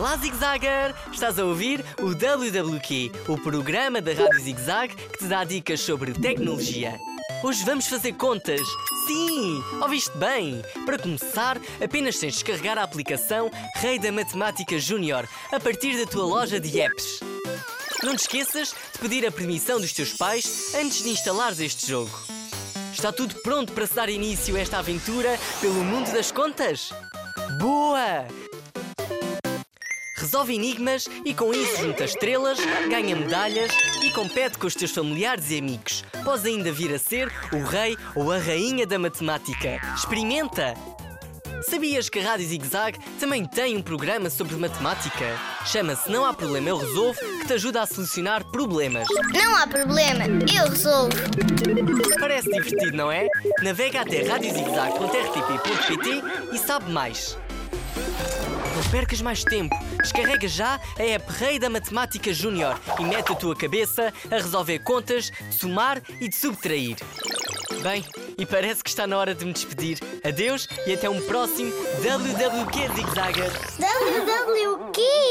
Zigzagger! 0.00 0.94
Estás 1.12 1.38
a 1.38 1.44
ouvir 1.44 1.84
o 2.00 2.14
WWQ, 2.14 3.12
o 3.28 3.38
programa 3.38 4.00
da 4.00 4.12
Rádio 4.12 4.40
Zigzag 4.40 4.94
que 4.94 5.18
te 5.18 5.24
dá 5.26 5.44
dicas 5.44 5.80
sobre 5.80 6.12
tecnologia. 6.12 6.98
Hoje 7.42 7.62
vamos 7.64 7.86
fazer 7.86 8.14
contas. 8.14 8.62
Sim, 9.06 9.62
ouviste 9.80 10.16
bem. 10.16 10.62
Para 10.86 10.98
começar, 10.98 11.58
apenas 11.84 12.18
tens 12.18 12.32
de 12.32 12.38
descarregar 12.38 12.78
a 12.78 12.82
aplicação 12.82 13.50
Rei 13.76 13.98
da 13.98 14.10
Matemática 14.10 14.78
Júnior 14.78 15.28
a 15.52 15.60
partir 15.60 15.98
da 15.98 16.10
tua 16.10 16.24
loja 16.24 16.58
de 16.58 16.80
apps. 16.80 17.20
Não 18.02 18.16
te 18.16 18.20
esqueças 18.20 18.74
de 18.92 18.98
pedir 19.00 19.26
a 19.26 19.30
permissão 19.30 19.78
dos 19.78 19.92
teus 19.92 20.14
pais 20.14 20.74
antes 20.74 21.02
de 21.02 21.10
instalares 21.10 21.60
este 21.60 21.86
jogo. 21.86 22.10
Está 22.90 23.12
tudo 23.12 23.34
pronto 23.42 23.72
para 23.72 23.86
se 23.86 23.94
dar 23.94 24.08
início 24.08 24.56
a 24.56 24.60
esta 24.60 24.78
aventura 24.78 25.38
pelo 25.60 25.84
mundo 25.84 26.10
das 26.10 26.32
contas? 26.32 26.90
Boa! 27.58 28.39
Resolve 30.20 30.54
enigmas 30.54 31.08
e 31.24 31.32
com 31.32 31.54
isso 31.54 31.80
junta 31.80 32.04
estrelas, 32.04 32.58
ganha 32.90 33.16
medalhas 33.16 33.72
e 34.04 34.10
compete 34.10 34.58
com 34.58 34.66
os 34.66 34.74
teus 34.74 34.90
familiares 34.90 35.50
e 35.50 35.58
amigos. 35.58 36.04
Podes 36.22 36.44
ainda 36.44 36.70
vir 36.70 36.94
a 36.94 36.98
ser 36.98 37.32
o 37.52 37.64
rei 37.64 37.96
ou 38.14 38.30
a 38.30 38.36
rainha 38.38 38.86
da 38.86 38.98
matemática. 38.98 39.80
Experimenta! 39.96 40.74
Sabias 41.62 42.08
que 42.08 42.18
a 42.18 42.22
Rádio 42.22 42.46
Zig 42.48 42.66
Zag 42.66 42.98
também 43.18 43.46
tem 43.46 43.76
um 43.76 43.82
programa 43.82 44.30
sobre 44.30 44.56
matemática? 44.56 45.38
Chama-se 45.66 46.10
Não 46.10 46.24
Há 46.24 46.32
Problema 46.34 46.70
Eu 46.70 46.78
Resolvo, 46.78 47.18
que 47.18 47.46
te 47.46 47.52
ajuda 47.52 47.82
a 47.82 47.86
solucionar 47.86 48.44
problemas. 48.50 49.06
Não 49.32 49.54
há 49.56 49.66
problema, 49.66 50.24
eu 50.24 50.68
resolvo. 50.68 51.10
Parece 52.18 52.50
divertido, 52.50 52.96
não 52.96 53.12
é? 53.12 53.26
Navega 53.62 54.00
até 54.00 54.22
radiozigzag.rtp.pt 54.26 56.22
e 56.52 56.58
sabe 56.58 56.90
mais. 56.90 57.38
Não 58.80 58.90
percas 58.90 59.20
mais 59.20 59.44
tempo. 59.44 59.76
Descarrega 60.00 60.48
já 60.48 60.80
a 60.98 61.02
app 61.02 61.30
Rei 61.34 61.58
da 61.58 61.68
Matemática 61.68 62.32
Júnior 62.32 62.80
e 62.98 63.04
mete 63.04 63.30
a 63.30 63.34
tua 63.34 63.54
cabeça 63.54 64.10
a 64.30 64.36
resolver 64.36 64.78
contas, 64.78 65.30
de 65.30 65.54
somar 65.54 66.00
e 66.18 66.26
de 66.26 66.34
subtrair. 66.34 66.96
Bem, 67.82 68.02
e 68.38 68.46
parece 68.46 68.82
que 68.82 68.88
está 68.88 69.06
na 69.06 69.18
hora 69.18 69.34
de 69.34 69.44
me 69.44 69.52
despedir. 69.52 69.98
Adeus 70.24 70.66
e 70.86 70.94
até 70.94 71.10
um 71.10 71.20
próximo 71.20 71.70
WWQ 72.02 72.94
Zigzagger. 72.96 73.52
WWQ? 73.78 75.29